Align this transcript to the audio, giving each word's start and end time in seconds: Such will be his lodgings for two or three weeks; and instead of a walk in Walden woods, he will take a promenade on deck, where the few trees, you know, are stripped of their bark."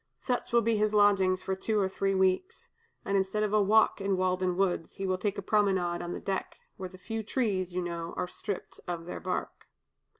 Such 0.19 0.51
will 0.51 0.63
be 0.63 0.77
his 0.77 0.95
lodgings 0.95 1.43
for 1.43 1.55
two 1.55 1.79
or 1.79 1.87
three 1.87 2.15
weeks; 2.15 2.69
and 3.05 3.15
instead 3.15 3.43
of 3.43 3.53
a 3.53 3.61
walk 3.61 4.01
in 4.01 4.17
Walden 4.17 4.57
woods, 4.57 4.95
he 4.95 5.05
will 5.05 5.19
take 5.19 5.37
a 5.37 5.43
promenade 5.43 6.01
on 6.01 6.19
deck, 6.21 6.57
where 6.75 6.89
the 6.89 6.97
few 6.97 7.21
trees, 7.21 7.71
you 7.71 7.83
know, 7.83 8.15
are 8.17 8.27
stripped 8.27 8.79
of 8.87 9.05
their 9.05 9.19
bark." 9.19 9.67